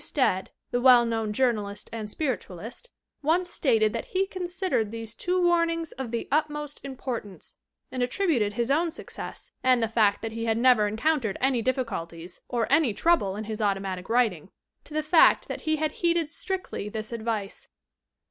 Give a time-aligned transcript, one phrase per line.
[0.01, 0.03] T.
[0.05, 2.89] Stead, the well known journalist and spiritualist,
[3.21, 7.57] once stated that he considered these two warnings of the utmost importance,
[7.91, 11.61] and attributed his own success (and the fact that he had never en countered any
[11.61, 14.49] difficulties or any trouble in his automatic writing)
[14.85, 17.67] to the fact that he had heeded strictly this advice.